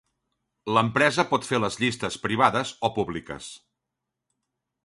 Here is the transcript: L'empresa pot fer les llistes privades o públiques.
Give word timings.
L'empresa 0.77 1.25
pot 1.33 1.45
fer 1.49 1.59
les 1.59 1.77
llistes 1.83 2.19
privades 2.25 2.75
o 2.89 2.93
públiques. 2.99 3.55